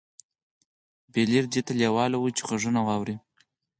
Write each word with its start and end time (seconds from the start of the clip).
بليير 1.13 1.45
دې 1.53 1.61
ته 1.67 1.73
لېوال 1.79 2.11
و 2.15 2.33
چې 2.37 2.41
غږونه 2.49 2.81
واوري. 2.87 3.15